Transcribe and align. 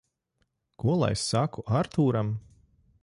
Ko 0.83 0.95
lai 1.03 1.11
saku 1.25 1.67
Artūram? 1.81 2.33